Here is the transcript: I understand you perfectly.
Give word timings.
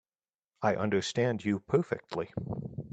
I 0.63 0.77
understand 0.77 1.45
you 1.45 1.59
perfectly. 1.59 2.33